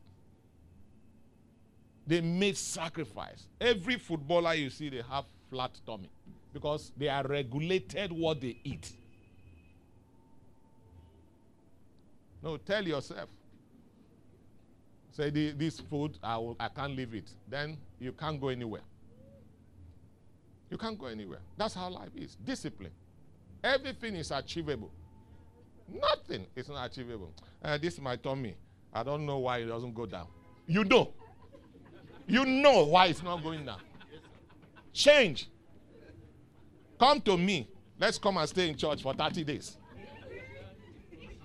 [2.07, 3.47] They made sacrifice.
[3.61, 6.11] Every footballer you see, they have flat tummy
[6.53, 8.93] because they are regulated what they eat.
[12.43, 13.29] No, tell yourself.
[15.13, 17.31] Say this food, I, will, I can't leave it.
[17.49, 18.81] Then you can't go anywhere.
[20.71, 21.41] You can't go anywhere.
[21.59, 22.37] That's how life is.
[22.37, 22.93] Discipline.
[23.63, 24.91] Everything is achievable.
[25.87, 27.33] Nothing is not achievable.
[27.63, 28.57] Uh, this is my tummy.
[28.93, 30.27] I don't know why it doesn't go down.
[30.67, 31.13] You know.
[32.27, 33.81] You know why it's not going down.
[34.95, 35.49] Change.
[36.99, 37.69] Come to me.
[37.99, 39.77] Let's come and stay in church for 30 days.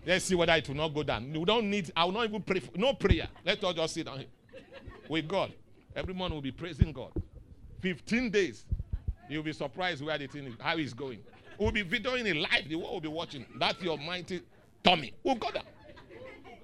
[0.08, 1.34] Let's see whether it will not go down.
[1.34, 2.62] We don't need, I will not even pray.
[2.62, 3.28] For, no prayer.
[3.46, 4.28] Let us just sit down here
[5.10, 5.52] with God.
[5.94, 7.12] Everyone will be praising God.
[7.82, 8.66] 15 days.
[9.30, 11.20] You'll be surprised where the thing is, how it's going.
[11.60, 12.70] We'll be videoing it live.
[12.70, 13.46] The world will be watching.
[13.60, 14.44] That's your mighty
[14.82, 15.14] tummy.
[15.24, 15.66] We'll go down.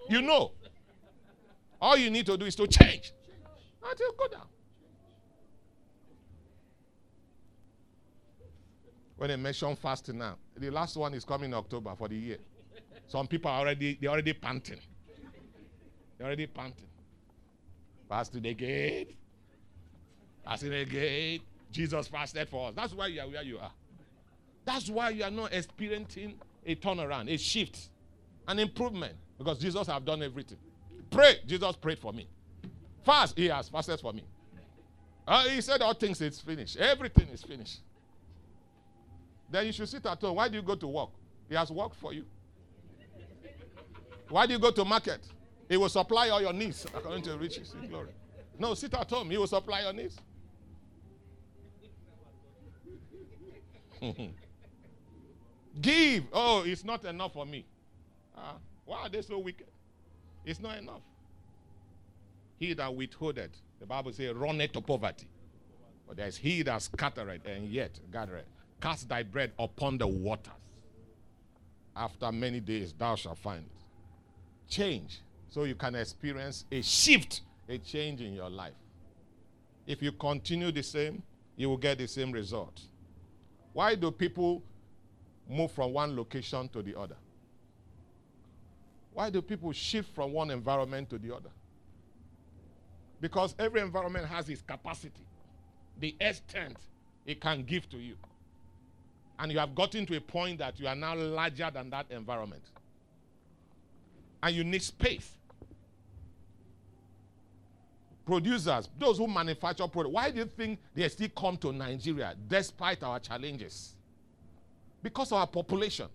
[0.09, 0.53] You know.
[1.81, 3.11] All you need to do is to change.
[3.85, 4.47] Until go down.
[9.17, 12.37] When they mention fasting now, the last one is coming October for the year.
[13.07, 14.79] Some people are already they already panting.
[16.17, 16.87] They're already panting.
[18.09, 19.07] Fasting again.
[20.43, 21.39] Fasting again.
[21.71, 22.73] Jesus fasted for us.
[22.75, 23.71] That's why you are where you are.
[24.65, 26.35] That's why you are not experiencing
[26.65, 27.89] a turnaround, a shift,
[28.47, 29.15] an improvement.
[29.37, 30.59] Because Jesus have done everything.
[31.09, 31.39] Pray.
[31.45, 32.27] Jesus prayed for me.
[33.03, 33.37] Fast.
[33.37, 34.23] He has fasted for me.
[35.27, 36.77] Uh, he said all things is finished.
[36.77, 37.79] Everything is finished.
[39.49, 40.35] Then you should sit at home.
[40.35, 41.09] Why do you go to work?
[41.49, 42.25] He has worked for you.
[44.29, 45.21] Why do you go to market?
[45.69, 48.09] He will supply all your needs according to riches in glory.
[48.59, 49.29] No, sit at home.
[49.29, 50.17] He will supply your needs.
[55.81, 56.25] Give.
[56.31, 57.65] Oh, it's not enough for me.
[58.37, 58.53] Uh,
[58.85, 59.67] why are they so wicked?
[60.45, 61.01] It's not enough.
[62.59, 65.27] He that withholdeth, the Bible says, runneth to poverty.
[66.07, 68.45] But there is he that scattereth and yet gathereth.
[68.81, 70.51] Cast thy bread upon the waters.
[71.95, 73.82] After many days thou shalt find it.
[74.67, 78.73] Change so you can experience a shift, a change in your life.
[79.85, 81.21] If you continue the same,
[81.55, 82.81] you will get the same result.
[83.73, 84.63] Why do people
[85.49, 87.17] move from one location to the other?
[89.13, 91.49] Why do people shift from one environment to the other?
[93.21, 95.25] Because every environment has its capacity,
[95.99, 96.77] the extent
[97.25, 98.15] it can give to you.
[99.39, 102.63] And you have gotten to a point that you are now larger than that environment.
[104.43, 105.31] And you need space.
[108.25, 113.01] Producers, those who manufacture products, why do you think they still come to Nigeria despite
[113.03, 113.95] our challenges?
[115.01, 116.07] Because of our population.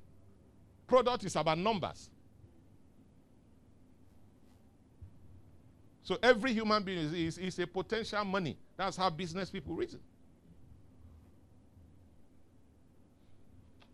[0.86, 2.10] Product is about numbers.
[6.02, 8.58] So every human being is, is, is a potential money.
[8.76, 10.00] That's how business people reason.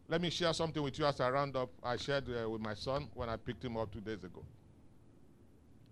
[0.08, 1.70] Let me share something with you as I round up.
[1.82, 4.44] I shared uh, with my son when I picked him up two days ago.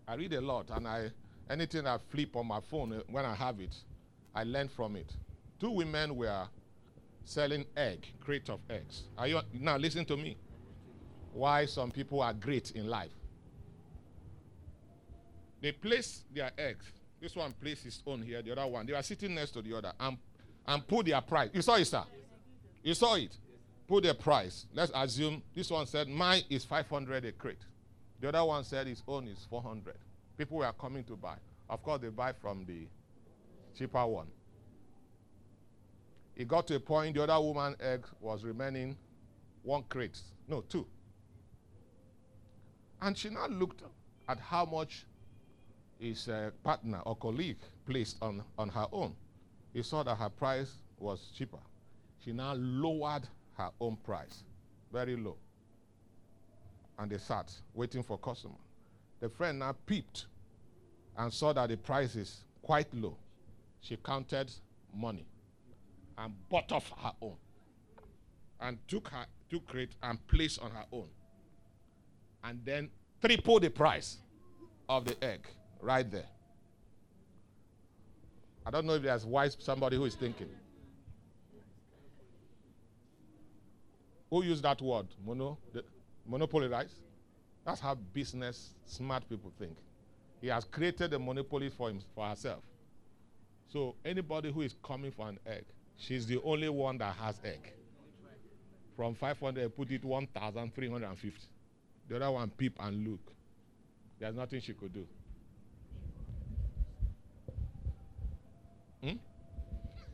[0.06, 1.10] I read a lot, and I
[1.48, 3.74] anything I flip on my phone uh, when I have it,
[4.34, 5.10] I learn from it.
[5.58, 6.46] Two women were
[7.24, 9.04] selling egg, crate of eggs.
[9.16, 10.36] Are you now listen to me?
[11.32, 13.12] Why some people are great in life.
[15.62, 16.84] They place their eggs.
[17.20, 18.84] This one placed his own here, the other one.
[18.84, 20.18] They are sitting next to the other and,
[20.66, 21.50] and put their price.
[21.54, 22.02] You saw it, sir?
[22.82, 23.36] You saw it?
[23.92, 24.64] Put their price.
[24.72, 27.58] Let's assume this one said mine is 500 a crate.
[28.20, 29.94] The other one said his own is 400.
[30.38, 31.36] People were coming to buy.
[31.68, 32.86] Of course, they buy from the
[33.76, 34.28] cheaper one.
[36.34, 38.96] It got to a point the other woman egg was remaining
[39.62, 40.18] one crate.
[40.48, 40.86] No, two.
[43.02, 43.82] And she now looked
[44.26, 45.04] at how much
[45.98, 49.14] his uh, partner or colleague placed on, on her own.
[49.74, 51.60] He saw that her price was cheaper.
[52.24, 53.28] She now lowered
[53.62, 54.44] her own price,
[54.92, 55.36] very low.
[56.98, 58.54] And they sat waiting for customer.
[59.20, 60.26] The friend now peeped
[61.16, 63.16] and saw that the price is quite low.
[63.80, 64.50] She counted
[64.94, 65.26] money
[66.18, 67.36] and bought off her own
[68.60, 71.08] and took her took crate and placed on her own
[72.44, 72.90] and then
[73.20, 74.18] triple the price
[74.88, 75.46] of the egg
[75.80, 76.26] right there.
[78.64, 80.48] I don't know if there's wise somebody who is thinking.
[84.32, 85.08] Who used that word?
[85.26, 85.84] Mono, the,
[86.26, 86.94] monopoly rights?
[87.66, 89.76] That's how business smart people think.
[90.40, 92.62] He has created a monopoly for him for herself.
[93.68, 95.64] So anybody who is coming for an egg,
[95.98, 97.74] she's the only one that has egg.
[98.96, 101.38] From 500, put it 1,350.
[102.08, 103.34] The other one peep and look.
[104.18, 105.06] There's nothing she could do.
[109.04, 109.16] Hmm?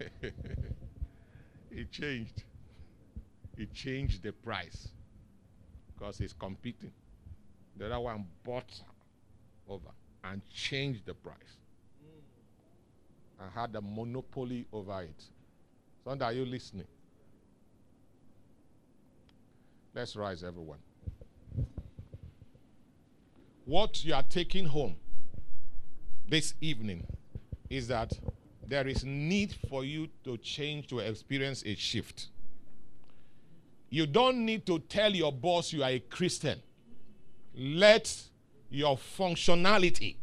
[1.71, 2.43] it changed.
[3.59, 4.89] It changed the price
[5.93, 6.93] because he's competing.
[7.77, 8.81] The other one bought
[9.69, 9.91] over
[10.23, 11.57] and changed the price
[13.41, 15.25] and had a monopoly over it.
[16.05, 16.87] Sunday, are you listening?
[19.93, 20.79] Let's rise, everyone.
[23.65, 24.97] What you are taking home
[26.29, 27.07] this evening
[27.69, 28.13] is that
[28.67, 32.29] there is need for you to change to experience a shift.
[33.91, 36.61] You don't need to tell your boss you are a Christian.
[37.55, 38.15] Let
[38.71, 40.17] your functionality,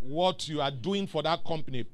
[0.00, 1.84] what you are doing for that company,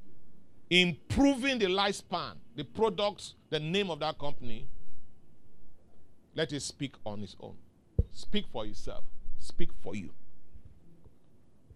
[0.68, 4.68] improving the lifespan, the products, the name of that company,
[6.34, 7.56] let it speak on its own.
[8.12, 9.04] Speak for yourself.
[9.38, 10.10] Speak for you.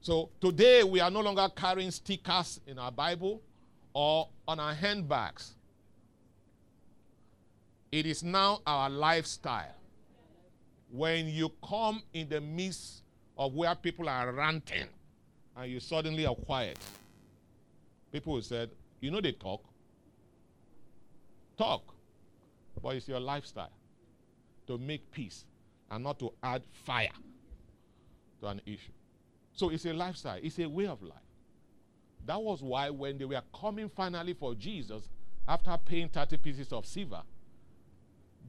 [0.00, 3.40] So today we are no longer carrying stickers in our Bible
[3.94, 5.54] or on our handbags.
[7.94, 9.72] It is now our lifestyle.
[10.90, 13.04] When you come in the midst
[13.38, 14.88] of where people are ranting
[15.56, 16.76] and you suddenly are quiet,
[18.10, 18.66] people will say,
[19.00, 19.62] You know, they talk.
[21.56, 21.94] Talk.
[22.82, 23.70] But it's your lifestyle
[24.66, 25.44] to make peace
[25.88, 27.14] and not to add fire
[28.40, 28.90] to an issue.
[29.52, 31.18] So it's a lifestyle, it's a way of life.
[32.26, 35.08] That was why when they were coming finally for Jesus,
[35.46, 37.22] after paying 30 pieces of silver,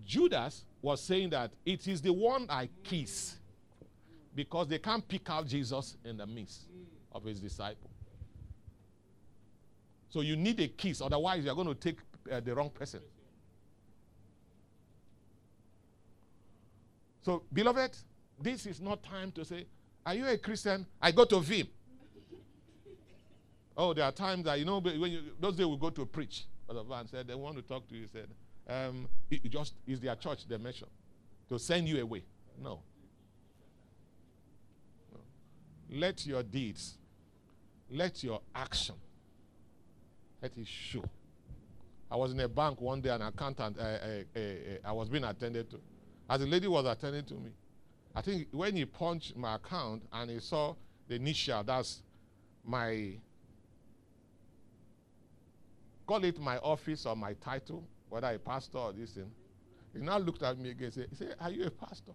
[0.06, 3.36] Judas was saying that it is the one I kiss
[4.36, 6.66] because they can't pick out Jesus in the midst
[7.12, 7.89] of his disciple.
[10.10, 11.97] So you need a kiss, otherwise you're going to take
[12.32, 13.01] uh, the wrong person.
[17.22, 17.97] So, beloved,
[18.39, 19.66] this is not time to say,
[20.06, 20.86] Are you a Christian?
[21.01, 21.68] I go to Vim.
[23.76, 26.45] oh, there are times that, you know, when you, those days we go to preach.
[26.68, 28.01] Brother Van said, They want to talk to you.
[28.01, 28.28] He said,
[28.68, 30.88] um, it, just is their church they mention
[31.49, 32.24] to send you away.
[32.61, 32.82] No.
[35.11, 35.20] no.
[35.89, 36.97] Let your deeds,
[37.89, 38.95] let your action,
[40.41, 41.03] let it show.
[42.09, 44.39] I was in a bank one day, an accountant, uh, uh, uh,
[44.84, 45.80] I was being attended to.
[46.30, 47.51] As the lady was attending to me,
[48.16, 50.76] I think when he punched my account and he saw
[51.07, 52.01] the initial, that's
[52.63, 53.18] my,
[56.07, 57.84] call it my office or my title,
[58.16, 59.30] whether a pastor or this thing.
[59.93, 62.13] He now looked at me again and said, he said, Are you a pastor?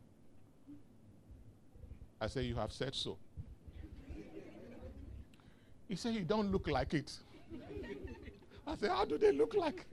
[2.18, 3.18] I said, You have said so.
[5.86, 7.12] He said, You don't look like it.
[8.66, 9.84] I said, How do they look like?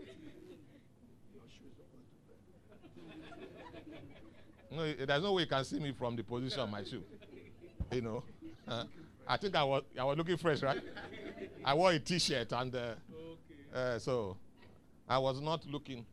[4.72, 7.03] No, there's no way you can see me from the position of my shoe.
[7.91, 8.24] You know,
[8.66, 8.86] uh,
[9.28, 10.82] I think I was I was looking fresh, right?
[11.66, 12.95] I wore a T-shirt and uh,
[13.74, 14.38] uh, so
[15.10, 16.05] I was not looking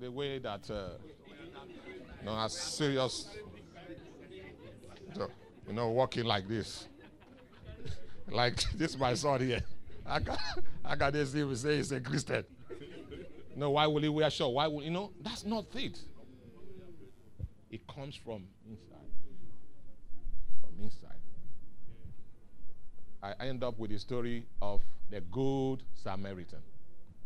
[0.00, 0.88] the way that uh,
[2.20, 3.28] you know, as serious,
[5.66, 6.88] you know, walking like this,
[8.30, 9.62] like this my son here.
[10.06, 10.38] I got
[10.84, 12.44] I got this him say he's a Christian.
[13.54, 14.54] No, why will he wear short?
[14.54, 15.12] Why will you know?
[15.22, 15.98] That's not it.
[17.70, 19.10] It comes from inside.
[20.60, 21.10] From inside.
[23.22, 26.60] I end up with the story of the good Samaritan.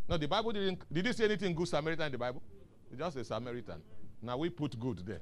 [0.09, 0.93] No, the Bible didn't.
[0.93, 2.43] Did it say anything good Samaritan in the Bible?
[2.91, 3.83] It's just a Samaritan.
[4.23, 5.21] Now we put good there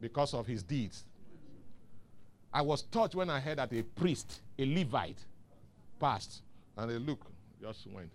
[0.00, 1.04] because of his deeds.
[2.52, 5.22] I was touched when I heard that a priest, a Levite,
[6.00, 6.42] passed,
[6.76, 7.24] and they look
[7.60, 8.10] just went.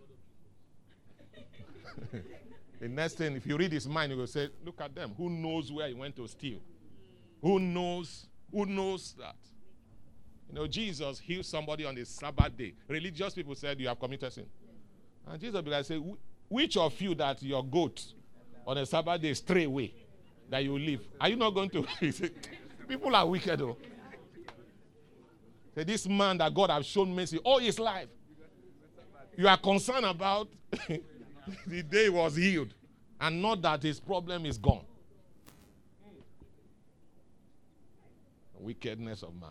[2.80, 5.14] the next thing, if you read his mind, you will say, "Look at them.
[5.18, 6.60] Who knows where he went to steal?
[7.42, 8.26] Who knows?
[8.52, 9.36] Who knows that?"
[10.50, 12.74] You know, Jesus healed somebody on the Sabbath day.
[12.88, 14.48] Religious people said, "You have committed sin,"
[15.28, 16.02] and Jesus began to say,
[16.50, 18.04] "Which of you that your goat
[18.66, 19.94] on a Sabbath day stray away,
[20.50, 21.02] that you live?
[21.20, 21.86] Are you not going to?"
[22.88, 23.78] people are wicked, though.
[25.76, 28.08] This man that God has shown mercy all his life,
[29.38, 30.48] you are concerned about
[31.68, 32.74] the day he was healed
[33.20, 34.86] and not that his problem is gone.
[38.60, 39.50] Wickedness of man.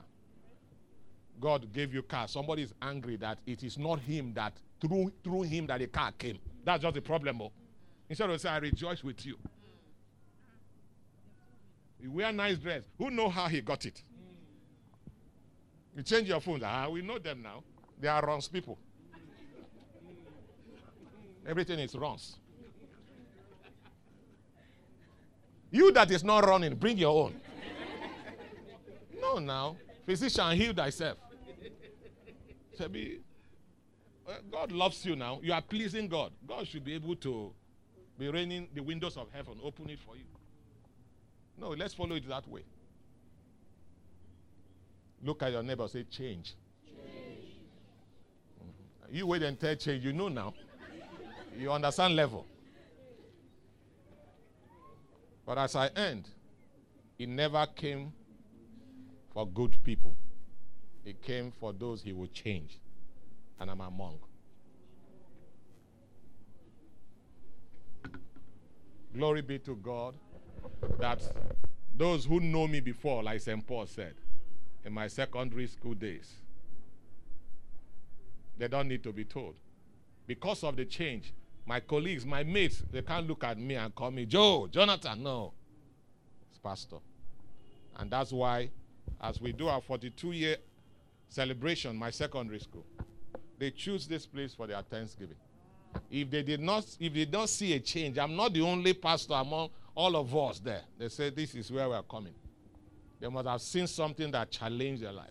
[1.41, 2.29] God gave you car.
[2.29, 6.13] Somebody is angry that it is not him that through through him that the car
[6.13, 6.39] came.
[6.65, 7.43] That's just the problem.
[7.43, 7.53] Oh.
[8.09, 9.37] Instead of saying, I rejoice with you.
[12.01, 12.85] You wear nice dress.
[12.99, 14.03] Who know how he got it?
[15.97, 16.61] You change your phone.
[16.65, 17.63] Ah, we know them now.
[18.01, 18.79] They are wrongs people.
[21.47, 22.37] Everything is wrongs.
[25.71, 27.35] You that is not running, bring your own.
[29.21, 29.77] no, now.
[30.07, 31.19] Physician, heal thyself.
[32.79, 33.21] Sebi,
[34.51, 35.39] God loves you now.
[35.43, 36.33] You are pleasing God.
[36.47, 37.53] God should be able to
[38.19, 40.25] be raining the windows of heaven, open it for you.
[41.59, 42.65] No, let's follow it that way.
[45.23, 46.55] Look at your neighbor, say, change.
[46.85, 47.55] change.
[48.61, 49.17] Mm-hmm.
[49.17, 50.05] You wait and tell change.
[50.05, 50.55] You know now.
[51.57, 52.47] you understand level.
[55.47, 56.29] But as I end,
[57.19, 58.13] it never came
[59.33, 60.17] for good people.
[61.05, 62.79] It came for those he would change.
[63.61, 64.19] And I'm among.
[69.15, 70.17] Glory be to God
[70.99, 71.21] that
[71.97, 73.65] those who know me before, like St.
[73.65, 74.15] Paul said,
[74.85, 76.33] in my secondary school days,
[78.59, 79.55] they don't need to be told.
[80.27, 81.33] Because of the change,
[81.67, 85.23] my colleagues, my mates, they can't look at me and call me Joe, Jonathan.
[85.23, 85.53] No,
[86.51, 86.97] it's Pastor.
[87.97, 88.71] And that's why,
[89.21, 90.57] as we do our 42 year
[91.29, 92.85] celebration, my secondary school,
[93.59, 95.37] they choose this place for their Thanksgiving.
[96.11, 99.35] If they did not, if they don't see a change, I'm not the only pastor
[99.35, 100.83] among all of us there.
[100.99, 102.35] They say this is where we are coming.
[103.21, 105.31] They must have seen something that challenged their life.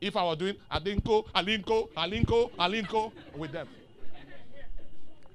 [0.00, 3.68] If I was doing Alinko, Alinko, Alinko, Alinko with them.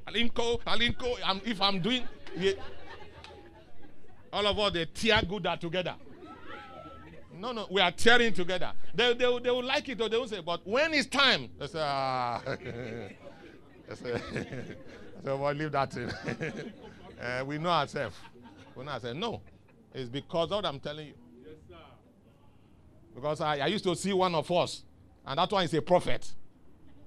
[0.07, 2.03] Alinko, Alinko, I'm, if I'm doing,
[2.37, 2.51] yeah,
[4.31, 5.95] all of us, they tear good that together.
[7.39, 8.73] No, no, we are tearing together.
[8.93, 11.67] They, they, they will like it or they will say, but when it's time, they
[11.67, 12.41] say, ah.
[12.45, 14.73] they say, say
[15.23, 16.09] well, leave that in.
[16.09, 18.17] uh, we know ourselves.
[18.75, 19.17] We know ourselves.
[19.17, 19.41] No.
[19.93, 21.13] It's because of what I'm telling you.
[21.45, 21.75] Yes, sir.
[23.15, 24.83] Because I, I used to see one of us,
[25.25, 26.29] and that one is a prophet.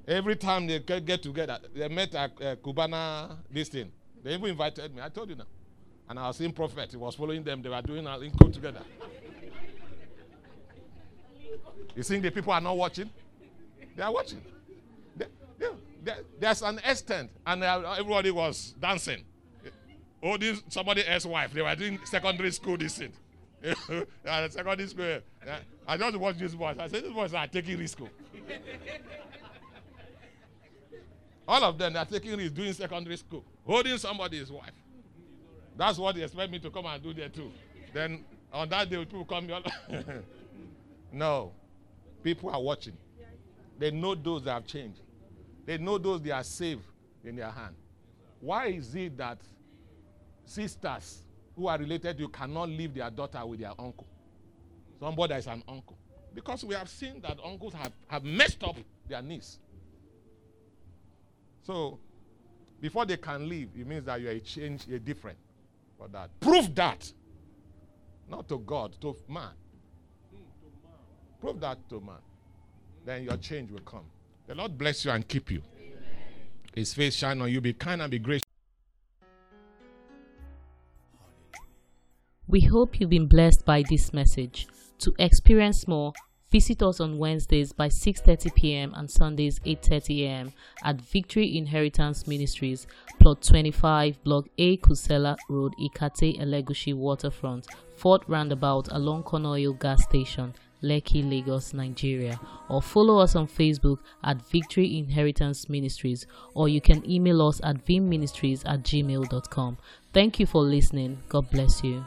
[0.08, 3.92] Every time they get, get together, they met at uh, Cubana, this thing.
[4.24, 5.02] They even invited me.
[5.02, 5.44] I told you now.
[6.08, 6.90] And I was seeing prophet.
[6.90, 7.60] He was following them.
[7.62, 8.80] They were doing a link together.
[11.94, 13.10] You think the people are not watching?
[13.96, 14.42] They are watching.
[15.16, 15.26] They-
[15.58, 15.68] they-
[16.04, 19.24] they- there's an extent, and uh, everybody was dancing.
[20.22, 21.52] Oh, this somebody else's wife.
[21.52, 23.12] They were doing secondary school this thing.
[24.24, 25.20] secondary school.
[25.86, 26.76] I just watched this boys.
[26.78, 28.00] I said, these boys are taking risk.
[28.00, 28.08] oh."
[31.48, 34.70] All of them are taking risk doing secondary school, holding somebody's wife.
[35.76, 37.50] That's what they expect me to come and do there too.
[37.92, 39.48] Then on that day, people come.
[41.12, 41.52] no,
[42.22, 42.96] people are watching.
[43.78, 45.00] They know those that have changed.
[45.66, 46.84] They know those they are saved
[47.24, 47.74] in their hand.
[48.40, 49.38] Why is it that
[50.44, 51.22] sisters
[51.56, 54.06] who are related to you cannot leave their daughter with their uncle?
[54.98, 55.96] Somebody is an uncle.
[56.34, 58.76] Because we have seen that uncles have, have messed up
[59.08, 59.58] their niece.
[61.62, 61.98] So,
[62.80, 65.38] before they can leave, it means that you are a change, you're different
[65.98, 66.30] for that.
[66.40, 67.12] Prove that.
[68.28, 69.50] Not to God, to man.
[71.42, 72.14] Prove that to man.
[73.04, 74.04] Then your change will come.
[74.46, 75.60] The Lord bless you and keep you.
[76.72, 77.60] His face shine on you.
[77.60, 78.46] Be kind and be gracious.
[82.46, 84.68] We hope you've been blessed by this message.
[85.00, 86.12] To experience more,
[86.52, 88.94] visit us on Wednesdays by 6:30 p.m.
[88.94, 90.52] and Sundays 8:30 a.m.
[90.84, 92.86] at Victory Inheritance Ministries,
[93.18, 97.66] plot 25, block A, Kusenla Road, Ikate, Elegushi Waterfront,
[97.96, 102.40] Fort Roundabout along Conoil Gas Station, Lekki, Lagos, Nigeria.
[102.68, 107.84] Or follow us on Facebook at Victory Inheritance Ministries, or you can email us at
[107.84, 109.78] vimministries at gmail.com.
[110.12, 111.18] Thank you for listening.
[111.28, 112.04] God bless you.